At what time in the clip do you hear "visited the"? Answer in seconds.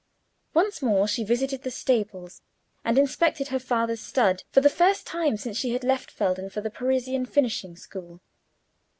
1.23-1.69